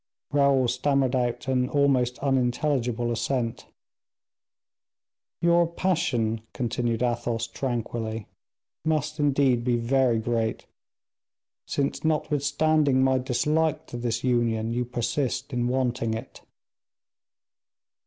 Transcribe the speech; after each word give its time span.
Raoul 0.31 0.67
stammered 0.67 1.15
out 1.15 1.47
an 1.47 1.69
almost 1.69 2.17
unintelligible 2.23 3.11
assent. 3.11 3.67
"Your 5.43 5.67
passion," 5.67 6.41
continued 6.53 7.03
Athos, 7.03 7.45
tranquilly, 7.45 8.25
"must 8.83 9.19
indeed 9.19 9.63
be 9.63 9.75
very 9.75 10.17
great, 10.17 10.65
since, 11.67 12.03
notwithstanding 12.03 13.03
my 13.03 13.19
dislike 13.19 13.85
to 13.85 13.97
this 13.97 14.23
union, 14.23 14.71
you 14.73 14.85
persist 14.85 15.53
in 15.53 15.67
wanting 15.67 16.15
it." 16.15 16.41